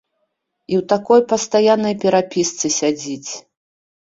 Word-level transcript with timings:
І 0.71 0.77
ў 0.79 0.85
такой 0.93 1.21
пастаяннай 1.33 1.95
перапісцы 2.05 2.67
сядзяць. 2.79 3.31